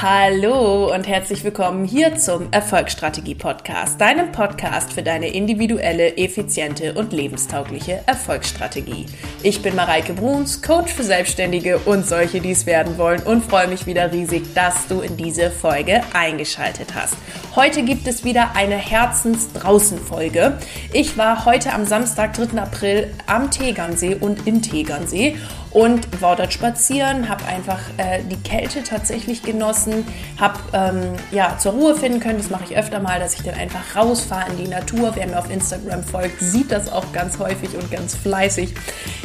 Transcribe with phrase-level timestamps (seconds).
[0.00, 7.12] Hallo und herzlich willkommen hier zum Erfolgsstrategie Podcast, deinem Podcast für deine individuelle, effiziente und
[7.12, 9.06] lebenstaugliche Erfolgsstrategie.
[9.42, 13.66] Ich bin Mareike Bruns, Coach für Selbstständige und solche, die es werden wollen und freue
[13.66, 17.16] mich wieder riesig, dass du in diese Folge eingeschaltet hast.
[17.58, 20.58] Heute gibt es wieder eine Herzens-Draußen-Folge.
[20.92, 22.56] Ich war heute am Samstag, 3.
[22.56, 25.36] April am Tegernsee und in Tegernsee
[25.72, 30.06] und war dort spazieren, habe einfach äh, die Kälte tatsächlich genossen,
[30.38, 31.00] habe ähm,
[31.32, 32.38] ja, zur Ruhe finden können.
[32.38, 35.10] Das mache ich öfter mal, dass ich dann einfach rausfahre in die Natur.
[35.14, 38.72] Wer mir auf Instagram folgt, sieht das auch ganz häufig und ganz fleißig.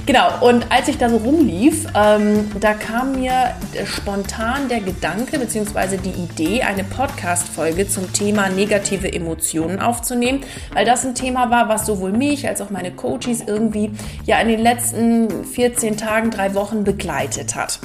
[0.06, 5.98] Genau, und als ich da so rumlief, ähm, da kam mir spontan der Gedanke bzw.
[5.98, 10.42] die Idee, eine Podcast-Folge zum Thema negative Emotionen aufzunehmen,
[10.74, 13.92] weil das ein Thema war, was sowohl mich als auch meine Coaches irgendwie
[14.26, 17.80] ja in den letzten 14 Tagen, drei Wochen begleitet hat.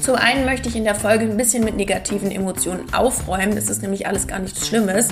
[0.00, 3.54] Zum einen möchte ich in der Folge ein bisschen mit negativen Emotionen aufräumen.
[3.54, 5.08] Das ist nämlich alles gar nichts Schlimmes.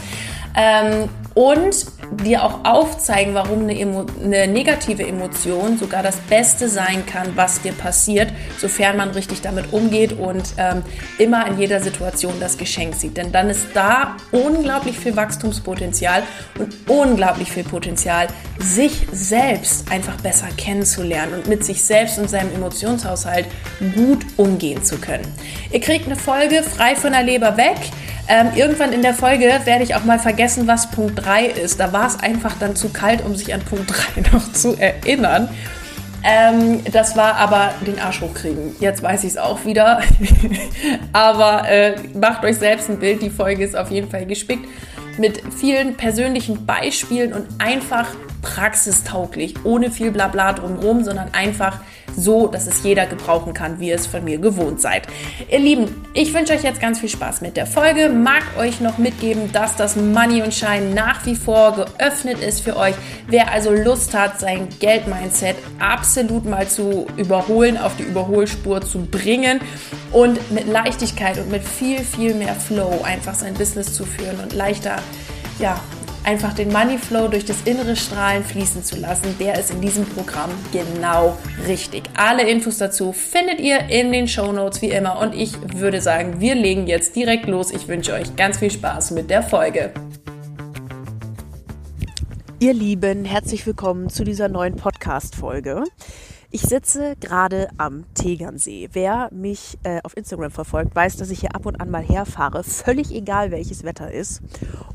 [0.56, 7.04] Ähm, und dir auch aufzeigen, warum eine, Emo eine negative Emotion sogar das Beste sein
[7.06, 10.82] kann, was dir passiert, sofern man richtig damit umgeht und ähm,
[11.18, 13.16] immer in jeder Situation das Geschenk sieht.
[13.16, 16.22] Denn dann ist da unglaublich viel Wachstumspotenzial
[16.58, 22.54] und unglaublich viel Potenzial, sich selbst einfach besser kennenzulernen und mit sich selbst und seinem
[22.54, 23.46] Emotionshaushalt
[23.94, 25.26] gut umgehen zu können.
[25.70, 27.76] Ihr kriegt eine Folge frei von der Leber weg.
[28.30, 31.80] Ähm, irgendwann in der Folge werde ich auch mal vergessen, was Punkt 3 ist.
[31.80, 35.48] Da war es einfach dann zu kalt, um sich an Punkt 3 noch zu erinnern.
[36.24, 38.74] Ähm, das war aber den Arsch hochkriegen.
[38.80, 40.00] Jetzt weiß ich es auch wieder.
[41.12, 43.22] aber äh, macht euch selbst ein Bild.
[43.22, 44.68] Die Folge ist auf jeden Fall gespickt
[45.18, 48.08] mit vielen persönlichen Beispielen und einfach
[48.42, 51.80] praxistauglich, ohne viel Blabla drumherum, sondern einfach
[52.18, 55.06] so, dass es jeder gebrauchen kann, wie ihr es von mir gewohnt seid.
[55.50, 58.08] Ihr Lieben, ich wünsche euch jetzt ganz viel Spaß mit der Folge.
[58.08, 62.76] Mag euch noch mitgeben, dass das Money und Shine nach wie vor geöffnet ist für
[62.76, 62.94] euch.
[63.28, 69.60] Wer also Lust hat, sein Geldmindset absolut mal zu überholen, auf die Überholspur zu bringen
[70.12, 74.52] und mit Leichtigkeit und mit viel, viel mehr Flow einfach sein Business zu führen und
[74.52, 74.96] leichter,
[75.58, 75.80] ja,
[76.28, 80.04] einfach den Money Flow durch das innere Strahlen fließen zu lassen, der ist in diesem
[80.04, 82.02] Programm genau richtig.
[82.18, 86.38] Alle Infos dazu findet ihr in den Show Notes wie immer und ich würde sagen,
[86.38, 87.70] wir legen jetzt direkt los.
[87.70, 89.94] Ich wünsche euch ganz viel Spaß mit der Folge.
[92.58, 95.82] Ihr Lieben, herzlich willkommen zu dieser neuen Podcast-Folge.
[96.50, 98.88] Ich sitze gerade am Tegernsee.
[98.92, 102.64] Wer mich äh, auf Instagram verfolgt, weiß, dass ich hier ab und an mal herfahre,
[102.64, 104.40] völlig egal welches Wetter ist.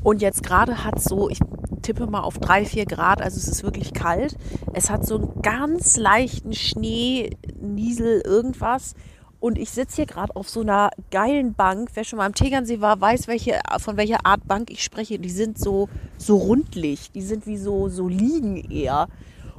[0.02, 1.38] Und jetzt gerade hat so, ich
[1.82, 4.36] tippe mal auf drei, vier Grad, also es ist wirklich kalt.
[4.72, 8.94] Es hat so einen ganz leichten Schnee, Niesel, irgendwas.
[9.38, 11.90] Und ich sitze hier gerade auf so einer geilen Bank.
[11.94, 15.20] Wer schon mal am Tegernsee war, weiß, welche, von welcher Art Bank ich spreche.
[15.20, 15.88] Die sind so,
[16.18, 17.12] so rundlich.
[17.12, 19.06] Die sind wie so, so liegen eher.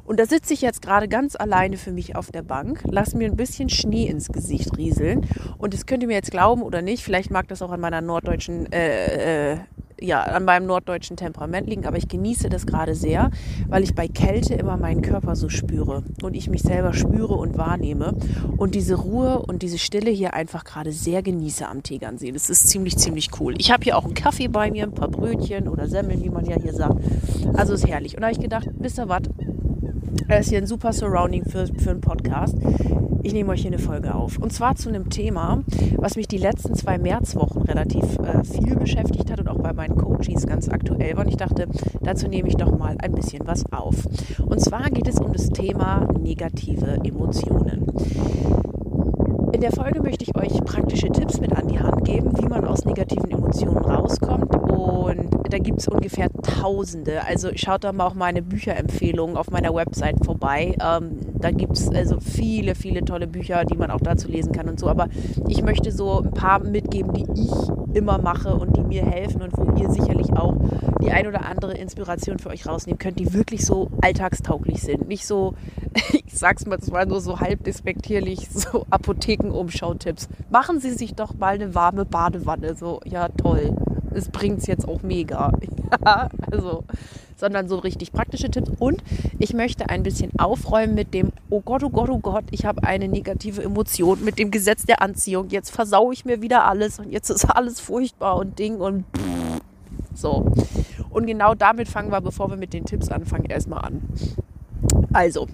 [0.05, 3.29] Und da sitze ich jetzt gerade ganz alleine für mich auf der Bank, lasse mir
[3.29, 5.27] ein bisschen Schnee ins Gesicht rieseln.
[5.57, 7.03] Und das könnt ihr mir jetzt glauben oder nicht.
[7.03, 9.57] Vielleicht mag das auch an meiner norddeutschen, äh, äh,
[9.99, 13.31] ja, an meinem norddeutschen Temperament liegen, aber ich genieße das gerade sehr,
[13.67, 17.57] weil ich bei Kälte immer meinen Körper so spüre und ich mich selber spüre und
[17.57, 18.13] wahrnehme
[18.57, 22.31] und diese Ruhe und diese Stille hier einfach gerade sehr genieße am Tegernsee.
[22.31, 23.55] Das ist ziemlich, ziemlich cool.
[23.57, 26.45] Ich habe hier auch einen Kaffee bei mir, ein paar Brötchen oder Semmeln, wie man
[26.45, 27.01] ja hier sagt.
[27.53, 28.15] Also ist herrlich.
[28.15, 29.21] Und da habe ich gedacht, wisst ihr was?
[30.27, 32.57] Das ist hier ein super Surrounding für, für einen Podcast.
[33.23, 34.37] Ich nehme euch hier eine Folge auf.
[34.37, 35.63] Und zwar zu einem Thema,
[35.97, 39.95] was mich die letzten zwei Märzwochen relativ äh, viel beschäftigt hat und auch bei meinen
[39.95, 41.23] Coaches ganz aktuell war.
[41.23, 41.67] Und ich dachte,
[42.01, 43.95] dazu nehme ich doch mal ein bisschen was auf.
[44.45, 47.87] Und zwar geht es um das Thema negative Emotionen.
[49.55, 52.66] In der Folge möchte ich euch praktische Tipps mit an die Hand geben, wie man
[52.66, 54.53] aus negativen Emotionen rauskommt.
[54.53, 57.23] Und da gibt es ungefähr Tausende.
[57.25, 60.75] Also schaut da mal auch meine Bücherempfehlungen auf meiner Website vorbei.
[60.83, 64.67] Ähm, da gibt es also viele, viele tolle Bücher, die man auch dazu lesen kann
[64.67, 64.89] und so.
[64.89, 65.07] Aber
[65.47, 69.57] ich möchte so ein paar mitgeben, die ich immer mache und die mir helfen und
[69.57, 70.57] wo ihr sicherlich auch
[71.01, 75.07] die ein oder andere Inspiration für euch rausnehmen könnt, die wirklich so alltagstauglich sind.
[75.07, 75.53] Nicht so,
[76.25, 80.27] ich sag's mal zwar nur so halb despektierlich, so Apothekenumschautipps.
[80.50, 82.75] Machen Sie sich doch mal eine warme Badewanne.
[82.75, 83.75] So, ja toll.
[84.13, 85.51] Es bringt's jetzt auch mega.
[86.51, 86.83] also,
[87.38, 88.71] sondern so richtig praktische Tipps.
[88.80, 89.03] Und
[89.39, 92.83] ich möchte ein bisschen aufräumen mit dem, oh Gott, oh Gott, oh Gott, ich habe
[92.83, 95.50] eine negative Emotion mit dem Gesetz der Anziehung.
[95.50, 99.06] Jetzt versau ich mir wieder alles und jetzt ist alles furchtbar und Ding und
[100.13, 100.51] so.
[101.09, 104.01] Und genau damit fangen wir, bevor wir mit den Tipps anfangen, erstmal an.
[105.13, 105.47] Also,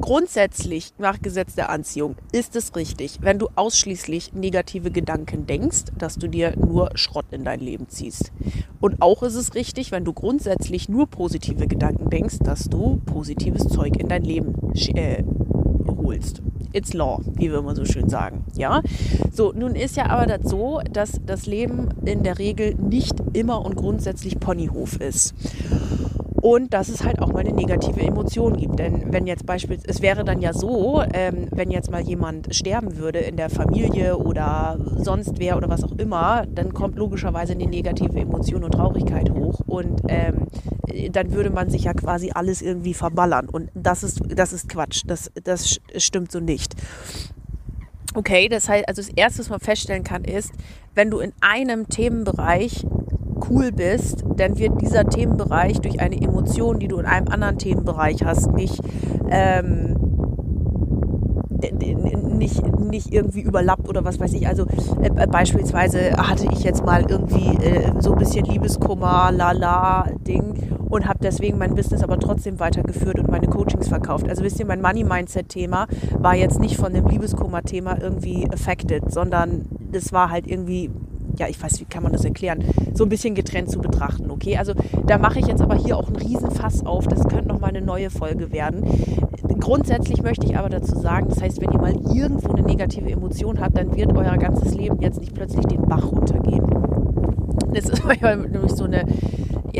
[0.00, 6.16] Grundsätzlich nach Gesetz der Anziehung ist es richtig, wenn du ausschließlich negative Gedanken denkst, dass
[6.16, 8.32] du dir nur Schrott in dein Leben ziehst.
[8.80, 13.68] Und auch ist es richtig, wenn du grundsätzlich nur positive Gedanken denkst, dass du positives
[13.68, 14.54] Zeug in dein Leben
[14.94, 15.22] äh,
[15.96, 16.42] holst.
[16.72, 18.44] It's law, wie wir immer so schön sagen.
[18.54, 18.82] Ja,
[19.32, 23.64] so nun ist ja aber das so, dass das Leben in der Regel nicht immer
[23.64, 25.34] und grundsätzlich Ponyhof ist
[26.46, 28.78] und dass es halt auch mal eine negative Emotion gibt.
[28.78, 32.98] Denn wenn jetzt beispielsweise, es wäre dann ja so, ähm, wenn jetzt mal jemand sterben
[32.98, 37.66] würde in der Familie oder sonst wer oder was auch immer, dann kommt logischerweise eine
[37.66, 40.46] negative Emotion und Traurigkeit hoch und ähm,
[41.10, 45.02] dann würde man sich ja quasi alles irgendwie verballern und das ist, das ist Quatsch,
[45.04, 46.74] das, das stimmt so nicht.
[48.14, 50.52] Okay, das heißt, also das Erste, was man feststellen kann, ist,
[50.94, 52.86] wenn du in einem Themenbereich
[53.50, 58.24] cool bist, dann wird dieser Themenbereich durch eine Emotion, die du in einem anderen Themenbereich
[58.24, 58.80] hast, nicht,
[59.30, 59.96] ähm,
[62.36, 64.46] nicht, nicht irgendwie überlappt oder was weiß ich.
[64.46, 64.66] Also
[65.02, 70.54] äh, beispielsweise hatte ich jetzt mal irgendwie äh, so ein bisschen Liebeskummer, lala Ding
[70.88, 74.28] und habe deswegen mein Business aber trotzdem weitergeführt und meine Coachings verkauft.
[74.28, 75.86] Also wisst ihr, mein Money Mindset Thema
[76.18, 80.90] war jetzt nicht von dem Liebeskummer Thema irgendwie affected, sondern das war halt irgendwie
[81.38, 84.56] ja, ich weiß, wie kann man das erklären, so ein bisschen getrennt zu betrachten, okay?
[84.56, 84.72] Also
[85.06, 88.10] da mache ich jetzt aber hier auch einen Riesenfass auf, das könnte nochmal eine neue
[88.10, 88.84] Folge werden.
[89.60, 93.60] Grundsätzlich möchte ich aber dazu sagen, das heißt, wenn ihr mal irgendwo eine negative Emotion
[93.60, 96.64] habt, dann wird euer ganzes Leben jetzt nicht plötzlich den Bach runtergehen.
[97.72, 99.04] Das ist nämlich so eine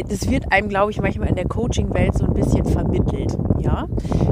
[0.04, 3.36] das wird einem, glaube ich, manchmal in der Coaching-Welt so ein bisschen vermittelt.
[3.58, 3.86] Ja?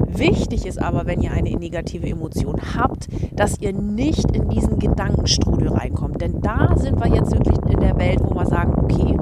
[0.07, 5.69] Wichtig ist aber, wenn ihr eine negative Emotion habt, dass ihr nicht in diesen Gedankenstrudel
[5.69, 6.21] reinkommt.
[6.21, 9.17] Denn da sind wir jetzt wirklich in der Welt, wo wir sagen, okay,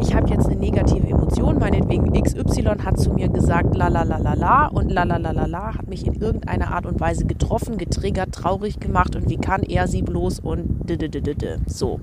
[0.00, 4.18] ich habe jetzt eine negative Emotion, meinetwegen XY hat zu mir gesagt, la la la
[4.18, 7.24] la la und la la la la la hat mich in irgendeiner Art und Weise
[7.24, 11.58] getroffen, getriggert, traurig gemacht und wie kann er sie bloß und d -d -d -d
[11.66, 12.00] so.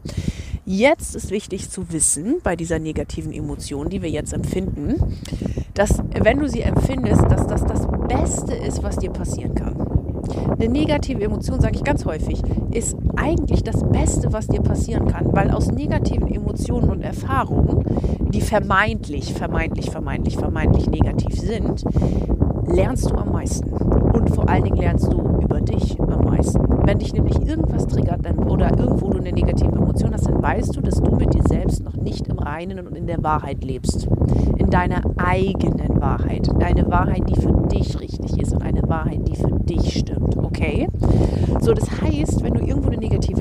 [0.71, 5.18] Jetzt ist wichtig zu wissen, bei dieser negativen Emotion, die wir jetzt empfinden,
[5.74, 9.75] dass wenn du sie empfindest, dass das das Beste ist, was dir passieren kann.
[10.60, 15.33] Eine negative Emotion, sage ich ganz häufig, ist eigentlich das Beste, was dir passieren kann,
[15.33, 17.83] weil aus negativen Emotionen und Erfahrungen,
[18.31, 21.83] die vermeintlich, vermeintlich, vermeintlich, vermeintlich negativ sind,
[22.68, 23.72] lernst du am meisten.
[23.72, 26.62] Und vor allen Dingen lernst du über dich am meisten.
[26.86, 30.75] Wenn dich nämlich irgendwas triggert dann, oder irgendwo du eine negative Emotion hast, dann weißt
[30.75, 34.07] du, dass du mit dir selbst noch nicht im Reinen und in der Wahrheit lebst.
[34.57, 36.50] In deiner eigenen Wahrheit.
[36.63, 40.38] Eine Wahrheit, die für dich richtig ist und eine Wahrheit, die für dich stimmt.
[40.38, 40.88] Okay?
[41.62, 43.40] So, das heißt, wenn du irgendwo eine negative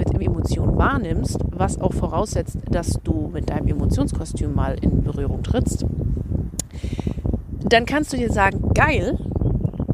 [0.49, 5.85] Emotion wahrnimmst, was auch voraussetzt, dass du mit deinem Emotionskostüm mal in Berührung trittst,
[7.69, 9.19] dann kannst du dir sagen, geil,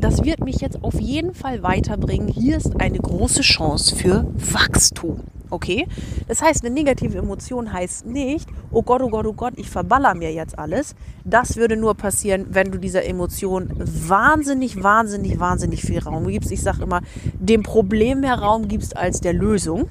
[0.05, 2.29] das wird mich jetzt auf jeden Fall weiterbringen.
[2.29, 5.21] Hier ist eine große Chance für Wachstum.
[5.49, 5.87] Okay?
[6.29, 10.15] Das heißt, eine negative Emotion heißt nicht, oh Gott, oh Gott, oh Gott, ich verballer
[10.15, 10.95] mir jetzt alles.
[11.25, 16.53] Das würde nur passieren, wenn du dieser Emotion wahnsinnig, wahnsinnig, wahnsinnig viel Raum gibst.
[16.53, 17.01] Ich sage immer,
[17.39, 19.89] dem Problem mehr Raum gibst als der Lösung,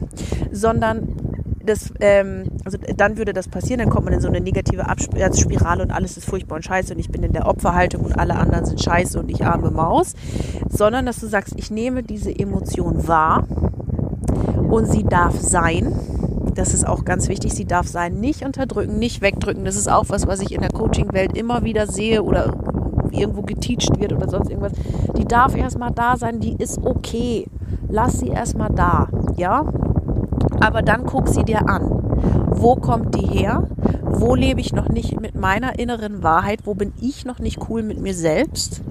[0.52, 1.23] sondern
[1.66, 5.84] das, ähm, also dann würde das passieren, dann kommt man in so eine negative Abspirale
[5.84, 8.66] und alles ist furchtbar und scheiße und ich bin in der Opferhaltung und alle anderen
[8.66, 10.14] sind scheiße und ich arme Maus,
[10.70, 13.48] sondern dass du sagst, ich nehme diese Emotion wahr
[14.70, 15.94] und sie darf sein.
[16.56, 17.54] Das ist auch ganz wichtig.
[17.54, 19.66] Sie darf sein, nicht unterdrücken, nicht wegdrücken.
[19.66, 22.54] Das ist auch was, was ich in der Coaching-Welt immer wieder sehe oder
[23.12, 24.74] irgendwo geteacht wird oder sonst irgendwas.
[25.18, 27.48] Die darf erstmal da sein, die ist okay.
[27.90, 29.66] Lass sie erstmal da, ja?
[30.64, 31.90] Aber dann guck sie dir an.
[32.50, 33.68] Wo kommt die her?
[34.02, 36.62] Wo lebe ich noch nicht mit meiner inneren Wahrheit?
[36.64, 38.82] Wo bin ich noch nicht cool mit mir selbst?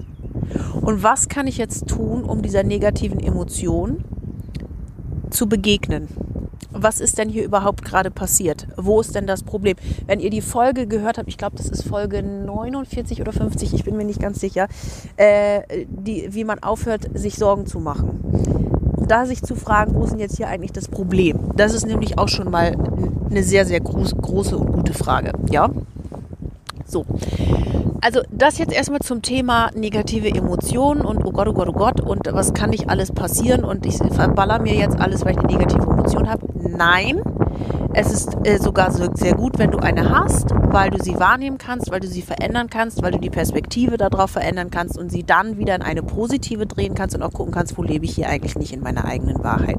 [0.81, 4.03] Und was kann ich jetzt tun, um dieser negativen Emotion
[5.31, 6.09] zu begegnen?
[6.69, 8.67] Was ist denn hier überhaupt gerade passiert?
[8.77, 9.75] Wo ist denn das Problem?
[10.05, 13.83] Wenn ihr die Folge gehört habt, ich glaube, das ist Folge 49 oder 50, ich
[13.83, 14.67] bin mir nicht ganz sicher,
[15.17, 18.52] äh, die, wie man aufhört, sich Sorgen zu machen
[19.07, 21.39] da sich zu fragen, wo ist denn jetzt hier eigentlich das Problem?
[21.55, 22.75] Das ist nämlich auch schon mal
[23.29, 25.31] eine sehr, sehr groß, große und gute Frage.
[25.49, 25.69] Ja?
[26.85, 27.05] So.
[28.01, 32.01] Also das jetzt erstmal zum Thema negative Emotionen und oh Gott, oh Gott, oh Gott
[32.01, 35.47] und was kann nicht alles passieren und ich verballer mir jetzt alles, weil ich eine
[35.47, 36.45] negative Emotion habe.
[36.59, 37.21] Nein,
[37.93, 41.91] es ist äh, sogar sehr gut, wenn du eine hast, weil du sie wahrnehmen kannst,
[41.91, 45.57] weil du sie verändern kannst, weil du die Perspektive darauf verändern kannst und sie dann
[45.57, 48.55] wieder in eine positive drehen kannst und auch gucken kannst, wo lebe ich hier eigentlich
[48.55, 49.77] nicht in meiner eigenen Wahrheit.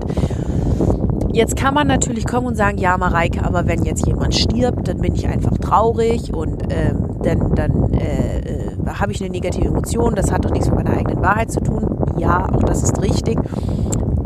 [1.32, 5.00] Jetzt kann man natürlich kommen und sagen, ja, Mareike, aber wenn jetzt jemand stirbt, dann
[5.00, 10.14] bin ich einfach traurig und ähm, dann, dann äh, äh habe ich eine negative Emotion,
[10.14, 12.14] das hat doch nichts mit meiner eigenen Wahrheit zu tun.
[12.18, 13.38] Ja, auch das ist richtig.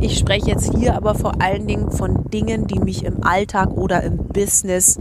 [0.01, 4.03] Ich spreche jetzt hier aber vor allen Dingen von Dingen, die mich im Alltag oder
[4.03, 4.99] im Business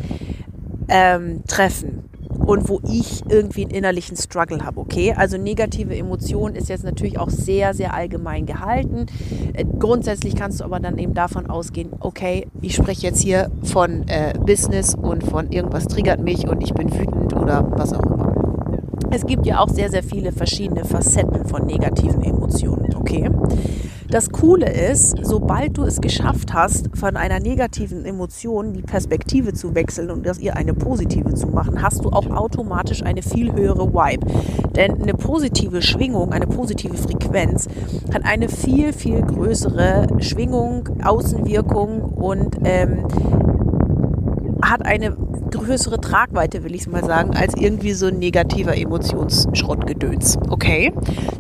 [0.90, 2.10] ähm, treffen
[2.48, 5.14] und wo ich irgendwie einen innerlichen Struggle habe, okay?
[5.16, 9.06] Also negative Emotionen ist jetzt natürlich auch sehr, sehr allgemein gehalten.
[9.54, 14.08] Äh, grundsätzlich kannst du aber dann eben davon ausgehen, okay, ich spreche jetzt hier von
[14.08, 18.34] äh, Business und von irgendwas triggert mich und ich bin wütend oder was auch immer.
[19.12, 23.30] Es gibt ja auch sehr, sehr viele verschiedene Facetten von negativen Emotionen, okay?
[24.10, 29.76] Das Coole ist, sobald du es geschafft hast, von einer negativen Emotion die Perspektive zu
[29.76, 33.94] wechseln und aus ihr eine positive zu machen, hast du auch automatisch eine viel höhere
[33.94, 34.26] Vibe.
[34.78, 37.68] Denn eine positive Schwingung, eine positive Frequenz
[38.14, 43.04] hat eine viel, viel größere Schwingung, Außenwirkung und ähm,
[44.62, 45.18] hat eine
[45.50, 50.38] größere Tragweite, will ich es mal sagen, als irgendwie so ein negativer Emotionsschrottgedöns.
[50.50, 50.94] Okay?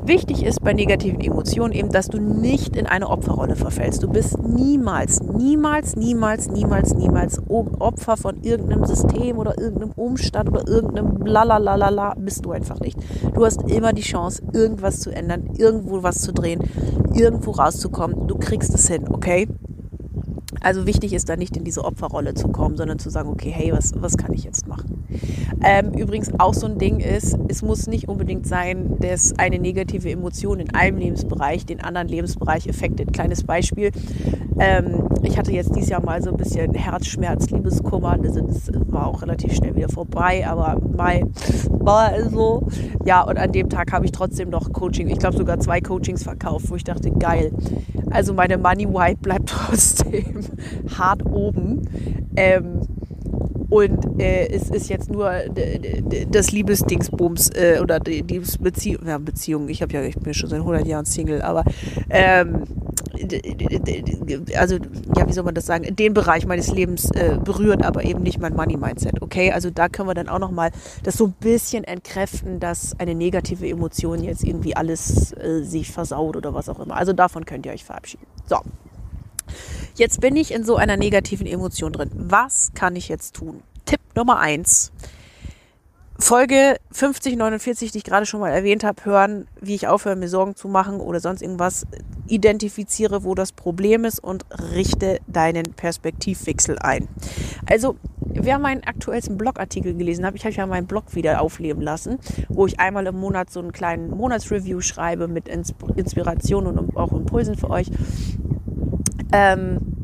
[0.05, 4.03] Wichtig ist bei negativen Emotionen eben, dass du nicht in eine Opferrolle verfällst.
[4.03, 10.67] Du bist niemals, niemals, niemals, niemals, niemals Opfer von irgendeinem System oder irgendeinem Umstand oder
[10.67, 12.15] irgendeinem Lalalala.
[12.17, 12.97] Bist du einfach nicht.
[13.33, 16.61] Du hast immer die Chance, irgendwas zu ändern, irgendwo was zu drehen,
[17.13, 18.27] irgendwo rauszukommen.
[18.27, 19.47] Du kriegst es hin, okay?
[20.67, 23.71] Also wichtig ist da nicht in diese Opferrolle zu kommen, sondern zu sagen, okay, hey,
[23.71, 25.05] was, was kann ich jetzt machen?
[25.63, 30.12] Ähm, übrigens auch so ein Ding ist, es muss nicht unbedingt sein, dass eine negative
[30.12, 33.13] Emotion in einem Lebensbereich den anderen Lebensbereich affectet.
[33.13, 33.91] Kleines Beispiel.
[34.59, 38.17] Ähm, ich hatte jetzt dieses Jahr mal so ein bisschen Herzschmerz, Liebeskummer.
[38.17, 38.36] Das
[38.88, 41.21] war auch relativ schnell wieder vorbei, aber mal
[41.69, 42.67] war so.
[43.05, 46.24] Ja, und an dem Tag habe ich trotzdem noch Coaching, ich glaube sogar zwei Coachings
[46.24, 47.53] verkauft, wo ich dachte, geil.
[48.17, 50.39] Also meine Money White bleibt trotzdem
[50.97, 51.88] hart oben.
[52.36, 52.81] Ähm,
[53.69, 55.31] und äh, es ist jetzt nur
[56.31, 60.62] das Liebesdingsbums äh, oder die Liebesbeziehung, ja, Beziehung, ich habe ja, ich bin schon seit
[60.62, 61.63] 100 Jahren Single, aber
[62.09, 62.63] ähm,
[64.55, 64.75] also,
[65.15, 68.39] ja, wie soll man das sagen, den Bereich meines Lebens äh, berührt, aber eben nicht
[68.39, 69.51] mein Money-Mindset, okay?
[69.51, 70.71] Also da können wir dann auch nochmal
[71.03, 76.36] das so ein bisschen entkräften, dass eine negative Emotion jetzt irgendwie alles äh, sich versaut
[76.36, 76.95] oder was auch immer.
[76.95, 78.25] Also davon könnt ihr euch verabschieden.
[78.45, 78.57] So.
[79.95, 82.12] Jetzt bin ich in so einer negativen Emotion drin.
[82.13, 83.63] Was kann ich jetzt tun?
[83.86, 84.91] Tipp Nummer eins
[86.19, 90.55] Folge 5049, die ich gerade schon mal erwähnt habe, hören, wie ich aufhöre, mir Sorgen
[90.55, 91.86] zu machen oder sonst irgendwas,
[92.27, 97.07] identifiziere, wo das Problem ist und richte deinen Perspektivwechsel ein.
[97.69, 102.17] Also, wer meinen aktuellsten Blogartikel gelesen hat, ich habe ja meinen Blog wieder aufleben lassen,
[102.50, 107.57] wo ich einmal im Monat so einen kleinen Monatsreview schreibe mit Inspiration und auch Impulsen
[107.57, 107.88] für euch.
[109.31, 109.97] Ähm,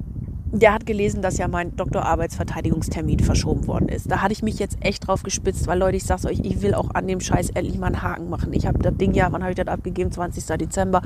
[0.54, 4.10] der hat gelesen, dass ja mein Doktorarbeitsverteidigungstermin verschoben worden ist.
[4.12, 6.76] Da hatte ich mich jetzt echt drauf gespitzt, weil Leute, ich sag's euch, ich will
[6.76, 8.54] auch an dem Scheiß endlich mal einen Haken machen.
[8.54, 10.12] Ich habe das Ding ja, wann habe ich das abgegeben?
[10.12, 10.46] 20.
[10.58, 11.02] Dezember.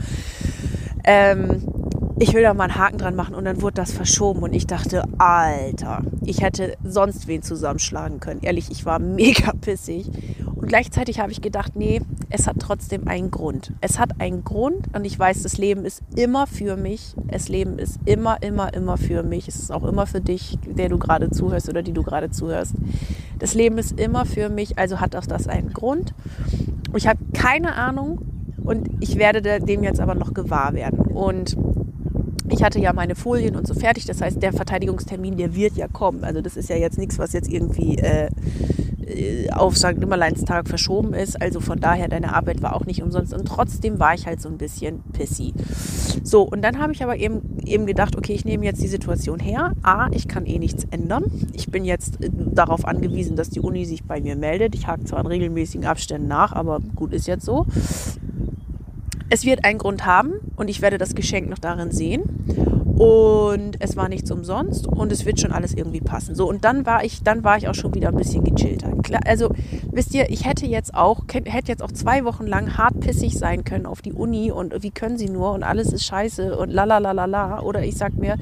[1.06, 1.66] Ähm,
[2.20, 4.66] ich will da mal einen Haken dran machen und dann wurde das verschoben und ich
[4.66, 8.42] dachte, Alter, ich hätte sonst wen zusammenschlagen können.
[8.42, 10.10] Ehrlich, ich war mega pissig
[10.56, 13.74] und gleichzeitig habe ich gedacht, nee, es hat trotzdem einen Grund.
[13.82, 17.14] Es hat einen Grund und ich weiß, das Leben ist immer für mich.
[17.28, 19.48] Das Leben ist immer, immer, immer für mich.
[19.48, 22.74] Es ist auch immer für dich, der du gerade zuhörst oder die du gerade zuhörst.
[23.38, 26.16] Das Leben ist immer für mich, also hat auch das einen Grund.
[26.96, 28.20] Ich habe keine Ahnung
[28.64, 31.00] und ich werde dem jetzt aber noch gewahr werden.
[31.00, 31.56] Und
[32.50, 34.06] ich hatte ja meine Folien und so fertig.
[34.06, 36.24] Das heißt, der Verteidigungstermin, der wird ja kommen.
[36.24, 38.30] Also das ist ja jetzt nichts, was jetzt irgendwie äh,
[39.52, 39.98] auf St.
[39.98, 41.42] Nimmerleinstag verschoben ist.
[41.42, 43.34] Also von daher, deine Arbeit war auch nicht umsonst.
[43.34, 45.54] Und trotzdem war ich halt so ein bisschen pissy.
[46.24, 49.40] So, und dann habe ich aber eben, eben gedacht, okay, ich nehme jetzt die Situation
[49.40, 49.74] her.
[49.82, 51.26] A, ich kann eh nichts ändern.
[51.54, 54.76] Ich bin jetzt äh, darauf angewiesen, dass die Uni sich bei mir meldet.
[54.76, 57.66] Ich hake zwar in regelmäßigen Abständen nach, aber gut ist jetzt so.
[59.30, 62.24] Es wird einen Grund haben und ich werde das Geschenk noch darin sehen
[62.98, 66.34] und es war nichts umsonst und es wird schon alles irgendwie passen.
[66.34, 68.92] So und dann war ich, dann war ich auch schon wieder ein bisschen gechillter.
[69.04, 69.54] Klar, also
[69.92, 73.64] wisst ihr, ich hätte jetzt auch, hätte jetzt auch zwei Wochen lang hart pissig sein
[73.64, 76.86] können auf die Uni und wie können sie nur und alles ist scheiße und la
[76.86, 77.62] la la la la.
[77.62, 78.36] Oder ich sag mir,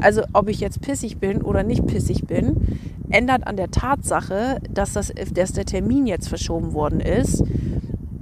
[0.00, 2.78] also ob ich jetzt pissig bin oder nicht pissig bin,
[3.10, 7.44] ändert an der Tatsache, dass, das, dass der Termin jetzt verschoben worden ist,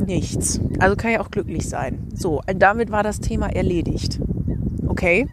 [0.00, 0.61] nichts.
[0.78, 2.09] Also kann ich auch glücklich sein.
[2.14, 4.21] So, damit war das Thema erledigt
[5.00, 5.28] okay?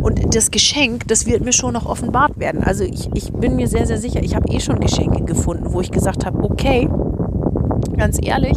[0.00, 2.62] Und das Geschenk, das wird mir schon noch offenbart werden.
[2.64, 5.80] Also ich, ich bin mir sehr, sehr sicher, ich habe eh schon Geschenke gefunden, wo
[5.80, 6.88] ich gesagt habe, okay,
[7.96, 8.56] ganz ehrlich,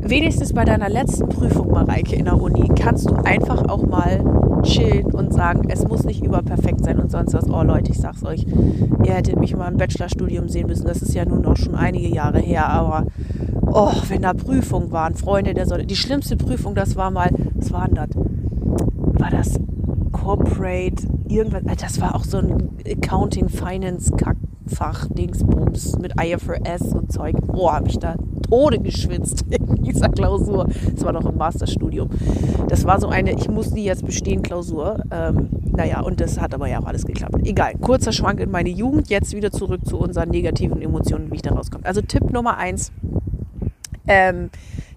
[0.00, 5.06] wenigstens bei deiner letzten Prüfung, Mareike, in der Uni, kannst du einfach auch mal chillen
[5.06, 7.48] und sagen, es muss nicht überperfekt sein und sonst was.
[7.48, 8.44] Oh Leute, ich sag's euch,
[9.04, 10.86] ihr hättet mich mal im Bachelorstudium sehen müssen.
[10.86, 13.06] Das ist ja nun auch schon einige Jahre her, aber
[13.72, 15.86] oh, wenn da Prüfungen waren, Freunde der Sonne.
[15.86, 18.08] Die schlimmste Prüfung, das war mal, was war denn das?
[19.20, 19.58] War das
[20.12, 27.36] Corporate, irgendwas, das war auch so ein Accounting, Finance, Kackfach, Dingsbums mit IFRS und Zeug.
[27.52, 28.16] Oh, habe ich da
[28.48, 30.68] Tode geschwitzt in dieser Klausur.
[30.94, 32.10] Das war noch im Masterstudium.
[32.68, 35.02] Das war so eine, ich muss die jetzt bestehen, Klausur.
[35.10, 37.36] Ähm, naja, und das hat aber ja auch alles geklappt.
[37.44, 41.42] Egal, kurzer Schwank in meine Jugend, jetzt wieder zurück zu unseren negativen Emotionen, wie ich
[41.42, 41.84] da rauskomme.
[41.84, 42.90] Also Tipp Nummer eins,
[44.08, 44.50] ähm,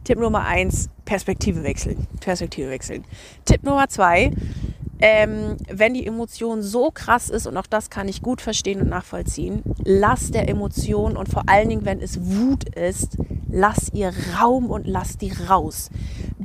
[0.04, 2.08] Tipp Nummer eins, Perspektive wechseln.
[2.20, 3.06] Perspektive wechseln.
[3.46, 4.32] Tipp Nummer zwei,
[5.02, 8.90] ähm, wenn die Emotion so krass ist, und auch das kann ich gut verstehen und
[8.90, 13.18] nachvollziehen, lass der Emotion und vor allen Dingen, wenn es Wut ist,
[13.50, 15.90] lass ihr Raum und lass die raus.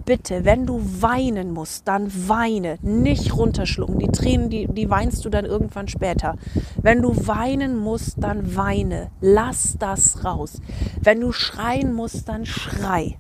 [0.05, 3.99] Bitte, wenn du weinen musst, dann weine, nicht runterschlucken.
[3.99, 6.37] Die Tränen, die, die weinst du dann irgendwann später.
[6.83, 9.11] Wenn du weinen musst, dann weine.
[9.21, 10.61] Lass das raus.
[11.01, 13.17] Wenn du schreien musst, dann schrei.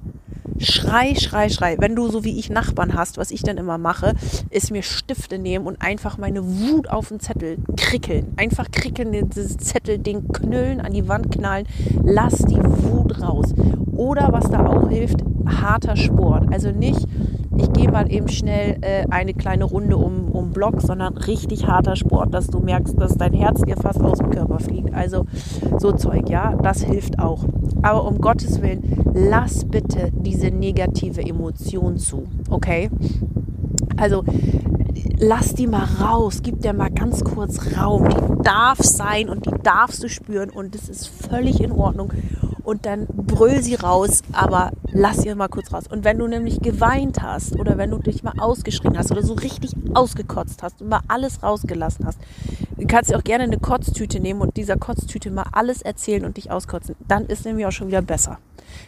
[0.59, 1.76] Schrei, schrei, schrei.
[1.78, 4.14] Wenn du so wie ich Nachbarn hast, was ich dann immer mache,
[4.50, 8.33] ist mir Stifte nehmen und einfach meine Wut auf den Zettel krickeln.
[8.37, 11.66] Einfach krickeln, dieses Zettelding knüllen, an die Wand knallen.
[12.02, 13.54] Lass die Wut raus.
[13.92, 16.52] Oder was da auch hilft, harter Sport.
[16.52, 17.06] Also nicht,
[17.56, 21.96] ich gehe mal eben schnell äh, eine kleine Runde um, um Block, sondern richtig harter
[21.96, 24.92] Sport, dass du merkst, dass dein Herz dir fast aus dem Körper fliegt.
[24.94, 25.26] Also
[25.78, 27.44] so Zeug, ja, das hilft auch.
[27.82, 28.82] Aber um Gottes Willen,
[29.14, 32.90] lass bitte diese negative Emotion zu, okay?
[33.96, 34.24] Also
[35.18, 38.08] lass die mal raus, gib der mal ganz kurz Raum.
[38.08, 42.12] Die darf sein und die darfst du spüren und das ist völlig in Ordnung
[42.66, 45.85] und dann brüll sie raus, aber lass sie mal kurz raus.
[45.88, 49.35] Und wenn du nämlich geweint hast oder wenn du dich mal ausgeschrien hast oder so
[49.35, 52.18] richtig ausgekotzt hast und mal alles rausgelassen hast,
[52.76, 56.38] du kannst dir auch gerne eine Kotztüte nehmen und dieser Kotztüte mal alles erzählen und
[56.38, 56.96] dich auskotzen.
[57.06, 58.38] Dann ist nämlich auch schon wieder besser.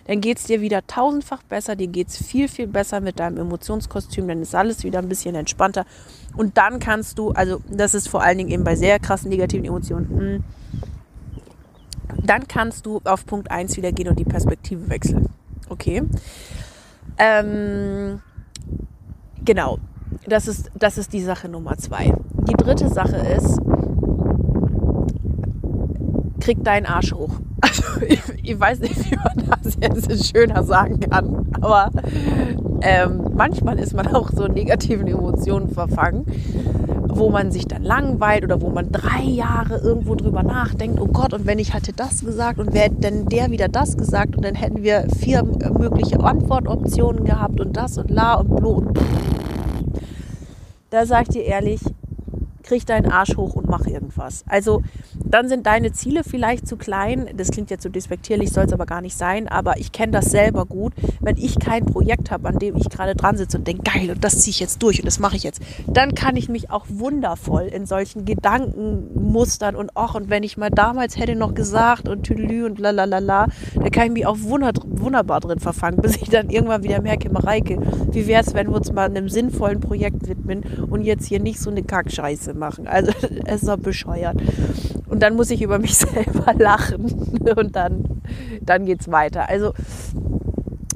[0.08, 3.38] Dann geht es dir wieder tausendfach besser, dir geht es viel, viel besser mit deinem
[3.38, 5.87] Emotionskostüm, dann ist alles wieder ein bisschen entspannter.
[6.37, 9.64] Und dann kannst du, also das ist vor allen Dingen eben bei sehr krassen negativen
[9.64, 10.44] Emotionen, mh, hm,
[12.23, 15.28] dann kannst du auf Punkt 1 wieder gehen und die Perspektive wechseln.
[15.68, 16.02] Okay.
[17.18, 18.21] Ähm,
[19.44, 19.78] genau.
[20.26, 22.14] Das ist, das ist die Sache Nummer zwei.
[22.49, 23.60] Die dritte Sache ist,
[26.40, 27.30] krieg deinen Arsch hoch.
[27.60, 31.90] Also ich, ich weiß nicht, wie man das jetzt schöner sagen kann, aber
[32.82, 36.25] ähm, manchmal ist man auch so negativen Emotionen verfangen
[37.19, 41.35] wo man sich dann langweilt oder wo man drei Jahre irgendwo drüber nachdenkt, oh Gott,
[41.35, 44.45] und wenn ich hatte das gesagt und wer hätte denn der wieder das gesagt und
[44.45, 48.99] dann hätten wir vier mögliche Antwortoptionen gehabt und das und la und blo und
[50.91, 51.81] da sag ich dir ehrlich,
[52.63, 54.45] krieg deinen Arsch hoch und mach irgendwas.
[54.47, 54.83] Also
[55.30, 57.28] dann sind deine Ziele vielleicht zu klein.
[57.36, 59.49] Das klingt jetzt so despektierlich, soll es aber gar nicht sein.
[59.49, 60.95] Aber ich kenne das selber gut.
[61.21, 64.25] Wenn ich kein Projekt habe, an dem ich gerade dran sitze und denke, geil, und
[64.25, 66.86] das ziehe ich jetzt durch und das mache ich jetzt, dann kann ich mich auch
[66.88, 72.23] wundervoll in solchen Gedankenmustern und ach, und wenn ich mal damals hätte noch gesagt und
[72.23, 76.82] tüdelü und lalalala, da kann ich mich auch wunderbar drin verfangen, bis ich dann irgendwann
[76.82, 77.78] wieder merke, Mareike,
[78.12, 81.60] wie wäre es, wenn wir uns mal einem sinnvollen Projekt widmen und jetzt hier nicht
[81.60, 82.86] so eine Kackscheiße machen.
[82.86, 83.12] Also
[83.47, 84.36] es ist doch bescheuert.
[85.08, 87.04] Und dann muss ich über mich selber lachen
[87.56, 88.23] und dann,
[88.62, 89.49] dann geht es weiter.
[89.49, 89.73] Also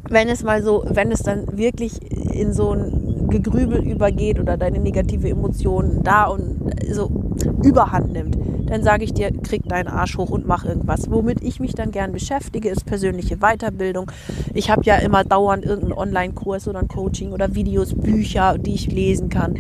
[0.09, 1.93] wenn es mal so, wenn es dann wirklich
[2.35, 7.11] in so ein Gegrübel übergeht oder deine negative Emotion da und so
[7.63, 11.11] überhand nimmt, dann sage ich dir, krieg deinen Arsch hoch und mach irgendwas.
[11.11, 14.11] Womit ich mich dann gern beschäftige, ist persönliche Weiterbildung.
[14.53, 18.93] Ich habe ja immer dauernd irgendeinen Online-Kurs oder ein Coaching oder Videos, Bücher, die ich
[18.93, 19.55] lesen kann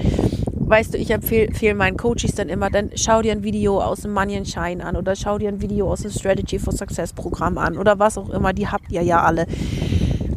[0.73, 4.15] weißt du, ich empfehle meinen Coaches dann immer, dann schau dir ein Video aus dem
[4.15, 7.59] Money and Shine an oder schau dir ein Video aus dem Strategy for Success Programm
[7.59, 9.47] an oder was auch immer, die habt ihr ja alle.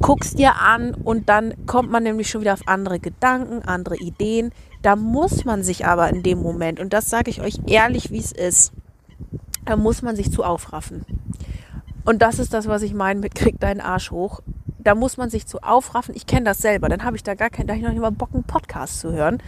[0.02, 4.52] Guckst dir an und dann kommt man nämlich schon wieder auf andere Gedanken, andere Ideen.
[4.82, 8.20] Da muss man sich aber in dem Moment, und das sage ich euch ehrlich, wie
[8.20, 8.74] es ist,
[9.64, 11.06] da muss man sich zu aufraffen.
[12.04, 14.42] Und das ist das, was ich meine mit krieg deinen Arsch hoch.
[14.80, 16.14] Da muss man sich zu aufraffen.
[16.14, 16.90] Ich kenne das selber.
[16.90, 19.00] Dann habe ich da gar keinen, da habe ich noch nicht mal Bock, einen Podcast
[19.00, 19.42] zu hören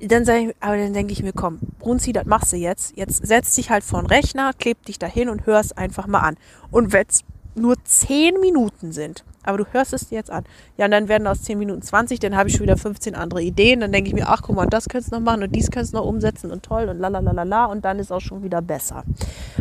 [0.00, 2.96] dann sage ich, aber dann denke ich mir, komm, Brunzi, das machst du jetzt.
[2.96, 6.36] Jetzt setz dich halt vor den Rechner, kleb dich dahin und hörst einfach mal an.
[6.70, 10.44] Und wenn es nur zehn Minuten sind, aber du hörst es dir jetzt an.
[10.76, 13.42] Ja, und dann werden aus zehn Minuten 20, dann habe ich schon wieder 15 andere
[13.42, 13.80] Ideen.
[13.80, 15.94] Dann denke ich mir, ach guck mal, das könntest du noch machen und dies könntest
[15.94, 19.04] du noch umsetzen und toll und lalalala und dann ist auch schon wieder besser.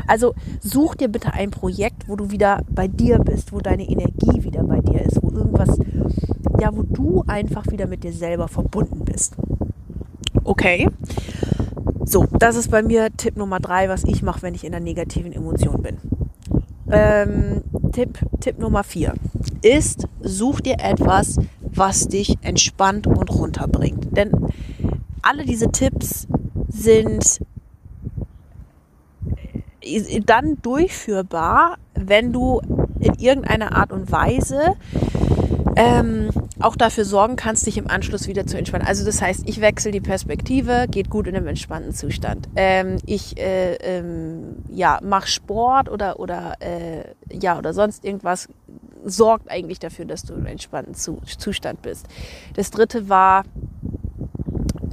[0.05, 4.43] Also such dir bitte ein Projekt, wo du wieder bei dir bist, wo deine Energie
[4.43, 5.79] wieder bei dir ist, wo irgendwas,
[6.59, 9.37] ja, wo du einfach wieder mit dir selber verbunden bist.
[10.59, 10.89] Okay.
[12.03, 14.81] So, das ist bei mir Tipp Nummer drei, was ich mache, wenn ich in der
[14.81, 15.97] negativen Emotion bin.
[16.89, 19.13] Ähm, Tipp, Tipp Nummer vier
[19.61, 24.17] ist, such dir etwas, was dich entspannt und runterbringt.
[24.17, 24.31] Denn
[25.21, 26.27] alle diese Tipps
[26.69, 27.39] sind
[30.25, 32.61] dann durchführbar, wenn du
[32.99, 34.73] in irgendeiner Art und Weise
[35.75, 38.87] ähm, auch dafür sorgen kannst, dich im Anschluss wieder zu entspannen.
[38.87, 42.49] Also das heißt, ich wechsle die Perspektive, geht gut in einem entspannten Zustand.
[42.55, 48.49] Ähm, ich äh, ähm, ja, mache Sport oder, oder, äh, ja, oder sonst irgendwas,
[49.05, 52.07] sorgt eigentlich dafür, dass du im entspannten zu Zustand bist.
[52.55, 53.43] Das dritte war,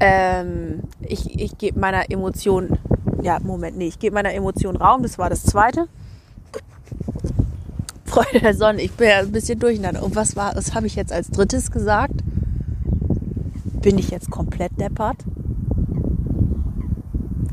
[0.01, 2.79] ähm, ich, ich gebe meiner Emotion,
[3.23, 5.89] ja, Moment, nee, ich gebe meiner Emotion Raum, das war das zweite.
[8.15, 8.81] Freude der Sonne.
[8.81, 10.01] Ich bin ja ein bisschen durcheinander.
[10.05, 12.15] Und was war, was habe ich jetzt als drittes gesagt?
[13.83, 15.17] Bin ich jetzt komplett deppert?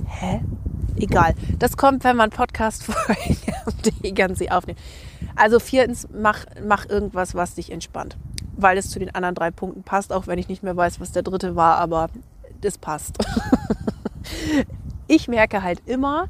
[0.06, 0.42] Hä?
[0.98, 1.34] Egal.
[1.58, 3.38] Das kommt, wenn man Podcast-Folgen
[4.04, 4.78] die ganze aufnimmt.
[5.36, 8.16] Also viertens, mach, mach irgendwas, was dich entspannt.
[8.56, 11.12] Weil es zu den anderen drei Punkten passt, auch wenn ich nicht mehr weiß, was
[11.12, 12.12] der dritte war, aber
[12.62, 13.18] das passt.
[15.08, 16.28] ich merke halt immer,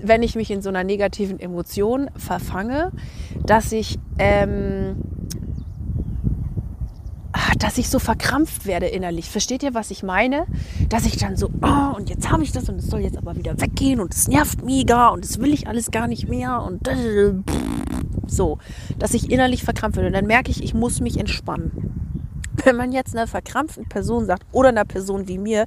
[0.00, 2.92] wenn ich mich in so einer negativen Emotion verfange,
[3.46, 4.96] dass ich, ähm,
[7.32, 9.30] ah, dass ich so verkrampft werde innerlich.
[9.30, 10.46] Versteht ihr, was ich meine?
[10.88, 13.36] Dass ich dann so, oh, und jetzt habe ich das und es soll jetzt aber
[13.36, 16.88] wieder weggehen und es nervt mega und das will ich alles gar nicht mehr und
[18.26, 18.58] so,
[18.98, 20.08] dass ich innerlich verkrampft werde.
[20.08, 22.01] Und dann merke ich, ich muss mich entspannen.
[22.64, 25.66] Wenn man jetzt einer verkrampften Person sagt oder einer Person wie mir,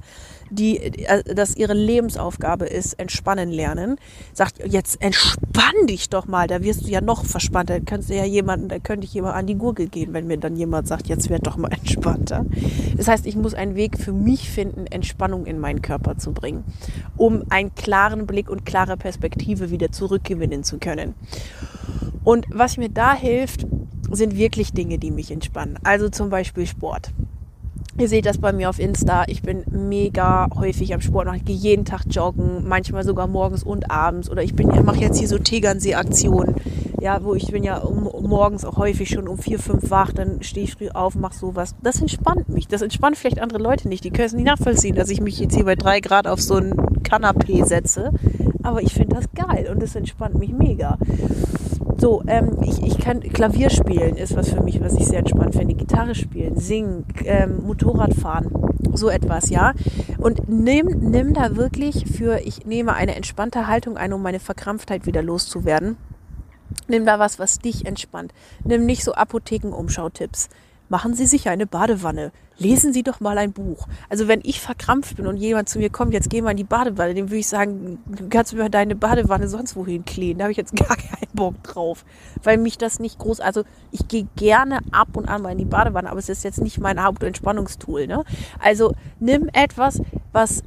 [0.50, 3.96] die, äh, dass ihre Lebensaufgabe ist, entspannen lernen,
[4.32, 7.74] sagt, jetzt entspann dich doch mal, da wirst du ja noch verspannter.
[7.74, 10.38] Dann kannst du ja jemanden, da könnte ich jemand an die Gurgel gehen, wenn mir
[10.38, 12.46] dann jemand sagt, jetzt werd doch mal entspannter.
[12.96, 16.64] Das heißt, ich muss einen Weg für mich finden, Entspannung in meinen Körper zu bringen,
[17.16, 21.14] um einen klaren Blick und klare Perspektive wieder zurückgewinnen zu können.
[22.24, 23.66] Und was mir da hilft,
[24.10, 25.78] sind wirklich Dinge, die mich entspannen.
[25.82, 27.12] Also zum Beispiel Sport.
[27.98, 29.24] Ihr seht das bei mir auf Insta.
[29.26, 31.28] Ich bin mega häufig am Sport.
[31.34, 34.28] Ich gehe jeden Tag joggen, manchmal sogar morgens und abends.
[34.28, 36.56] Oder ich bin, mache jetzt hier so Tegernsee-Aktionen,
[37.00, 40.12] ja, wo ich bin ja um, morgens auch häufig schon um vier, fünf wach.
[40.12, 41.74] Dann stehe ich früh auf, mache sowas.
[41.82, 42.68] Das entspannt mich.
[42.68, 44.04] Das entspannt vielleicht andere Leute nicht.
[44.04, 46.56] Die können es nicht nachvollziehen, dass ich mich jetzt hier bei drei Grad auf so
[46.56, 48.12] ein Kanapee setze.
[48.62, 50.98] Aber ich finde das geil und das entspannt mich mega.
[51.98, 55.54] So, ähm, ich, ich kann Klavier spielen, ist was für mich, was ich sehr entspannt
[55.54, 55.74] finde.
[55.74, 58.50] Gitarre spielen, singen, ähm, Motorrad fahren,
[58.92, 59.72] so etwas, ja.
[60.18, 65.06] Und nimm, nimm da wirklich für, ich nehme eine entspannte Haltung ein, um meine Verkrampftheit
[65.06, 65.96] wieder loszuwerden.
[66.88, 68.32] Nimm da was, was dich entspannt.
[68.64, 70.48] Nimm nicht so Apotheken-Umschautipps
[70.88, 72.32] machen Sie sich eine Badewanne.
[72.58, 73.86] Lesen Sie doch mal ein Buch.
[74.08, 76.64] Also wenn ich verkrampft bin und jemand zu mir kommt, jetzt geh mal in die
[76.64, 80.38] Badewanne, dem würde ich sagen, du kannst mir deine Badewanne sonst wohin kleben.
[80.38, 82.04] Da habe ich jetzt gar keinen Bock drauf.
[82.42, 85.64] Weil mich das nicht groß, also ich gehe gerne ab und an mal in die
[85.64, 88.06] Badewanne, aber es ist jetzt nicht mein Hauptentspannungstool.
[88.06, 88.24] Ne?
[88.58, 90.00] Also nimm etwas,
[90.32, 90.62] was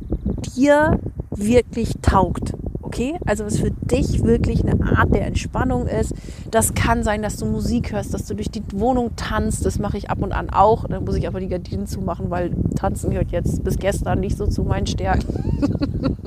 [0.56, 1.00] dir
[1.32, 2.54] wirklich taugt
[2.90, 3.20] okay?
[3.26, 6.14] Also was für dich wirklich eine Art der Entspannung ist.
[6.50, 9.66] Das kann sein, dass du Musik hörst, dass du durch die Wohnung tanzt.
[9.66, 10.86] Das mache ich ab und an auch.
[10.88, 14.48] Dann muss ich aber die Gardinen zumachen, weil tanzen gehört jetzt bis gestern nicht so
[14.48, 15.28] zu meinen Stärken.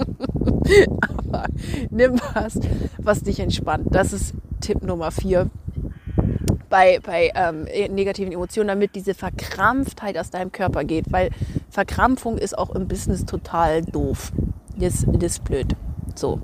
[1.19, 1.47] aber
[1.91, 2.61] nimm was,
[2.99, 3.89] was dich entspannt.
[3.91, 5.51] Das ist Tipp Nummer vier
[6.71, 11.31] bei, bei ähm, negativen Emotionen, damit diese Verkrampftheit aus deinem Körper geht, weil
[11.69, 14.33] Verkrampfung ist auch im Business total doof.
[14.79, 15.77] Das, das ist blöd.
[16.15, 16.41] So.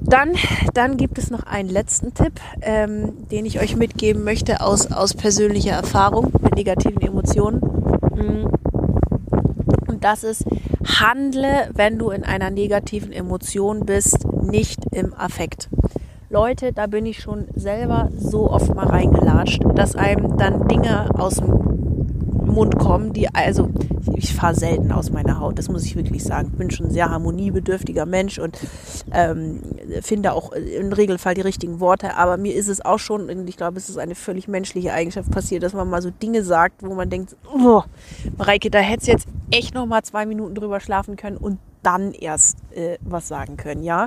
[0.00, 0.34] Dann,
[0.74, 5.14] dann gibt es noch einen letzten Tipp, ähm, den ich euch mitgeben möchte aus, aus
[5.14, 7.60] persönlicher Erfahrung mit negativen Emotionen.
[9.86, 10.44] Und das ist,
[10.84, 15.68] handle, wenn du in einer negativen Emotion bist, nicht im Affekt.
[16.28, 21.36] Leute, da bin ich schon selber so oft mal reingelatscht, dass einem dann Dinge aus
[21.36, 21.69] dem
[22.50, 23.70] Mund kommen, die, also
[24.14, 26.50] ich fahre selten aus meiner Haut, das muss ich wirklich sagen.
[26.52, 28.58] Ich bin schon ein sehr harmoniebedürftiger Mensch und
[29.12, 29.60] ähm,
[30.02, 33.56] finde auch im Regelfall die richtigen Worte, aber mir ist es auch schon, und ich
[33.56, 36.94] glaube, es ist eine völlig menschliche Eigenschaft passiert, dass man mal so Dinge sagt, wo
[36.94, 37.82] man denkt, oh,
[38.36, 42.58] Mareike, da hättest jetzt echt noch mal zwei Minuten drüber schlafen können und dann erst
[42.74, 44.06] äh, was sagen können, ja.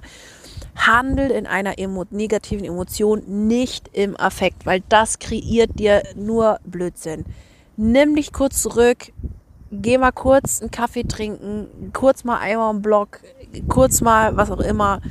[0.75, 7.25] Handel in einer emo negativen Emotion, nicht im Affekt, weil das kreiert dir nur Blödsinn
[7.77, 9.11] nimm dich kurz zurück,
[9.71, 13.19] geh mal kurz einen Kaffee trinken, kurz mal einmal im Block,
[13.67, 15.01] kurz mal was auch immer,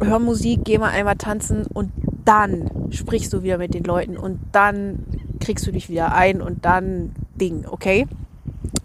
[0.00, 1.90] hör Musik, geh mal einmal tanzen und
[2.24, 5.04] dann sprichst du wieder mit den Leuten und dann
[5.40, 8.06] kriegst du dich wieder ein und dann Ding, okay?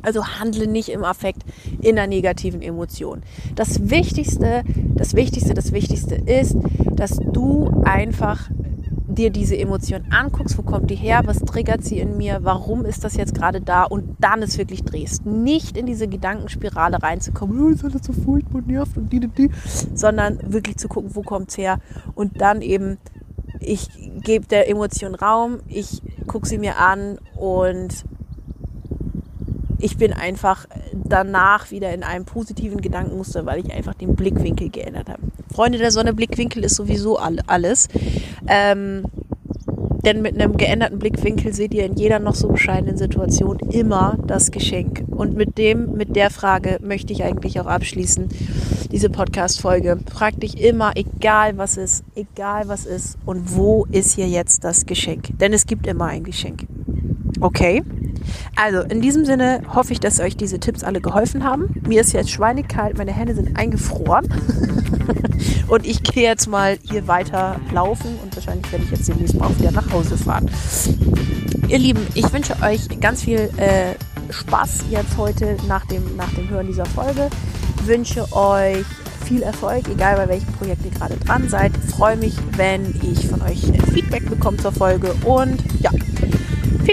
[0.02, 1.44] Also handle nicht im Affekt
[1.82, 3.24] in der negativen Emotion.
[3.56, 4.64] Das Wichtigste,
[4.96, 6.56] das Wichtigste, das Wichtigste ist,
[6.92, 8.50] dass du einfach
[9.18, 13.04] dir diese Emotion anguckst, wo kommt die her, was triggert sie in mir, warum ist
[13.04, 15.26] das jetzt gerade da und dann es wirklich drehst.
[15.26, 19.50] Nicht in diese Gedankenspirale reinzukommen, oh, ist alles so furchtbar nervt und die, die, die,
[19.94, 21.80] sondern wirklich zu gucken, wo kommt es her
[22.16, 22.98] und dann eben,
[23.60, 23.90] ich
[24.22, 28.06] gebe der Emotion Raum, ich gucke sie mir an und
[29.84, 35.10] ich bin einfach danach wieder in einem positiven Gedankenmuster, weil ich einfach den Blickwinkel geändert
[35.10, 35.22] habe.
[35.54, 37.90] Freunde der Sonne, Blickwinkel ist sowieso alles.
[38.48, 39.04] Ähm,
[40.06, 44.52] denn mit einem geänderten Blickwinkel seht ihr in jeder noch so bescheidenen Situation immer das
[44.52, 45.04] Geschenk.
[45.10, 48.30] Und mit dem, mit der Frage möchte ich eigentlich auch abschließen,
[48.90, 50.00] diese Podcast-Folge.
[50.14, 54.86] Frag dich immer, egal was ist, egal was ist und wo ist hier jetzt das
[54.86, 55.38] Geschenk?
[55.40, 56.68] Denn es gibt immer ein Geschenk.
[57.42, 57.84] Okay?
[58.56, 61.74] Also, in diesem Sinne hoffe ich, dass euch diese Tipps alle geholfen haben.
[61.88, 64.28] Mir ist jetzt schweinekalt, meine Hände sind eingefroren.
[65.68, 69.48] und ich gehe jetzt mal hier weiter laufen und wahrscheinlich werde ich jetzt demnächst mal
[69.48, 70.50] auch wieder nach Hause fahren.
[71.68, 73.96] Ihr Lieben, ich wünsche euch ganz viel äh,
[74.32, 77.30] Spaß jetzt heute nach dem, nach dem Hören dieser Folge.
[77.86, 78.86] Wünsche euch
[79.24, 81.72] viel Erfolg, egal bei welchem Projekt ihr gerade dran seid.
[81.78, 83.62] Freue mich, wenn ich von euch
[83.94, 85.92] Feedback bekomme zur Folge und ja,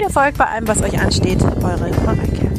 [0.01, 1.41] viel Erfolg bei allem, was euch ansteht.
[1.43, 2.50] Eure Mareike.